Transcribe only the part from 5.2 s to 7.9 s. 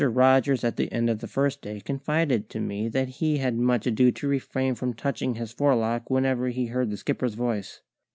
his forelock whenever he heard the skipper's voice.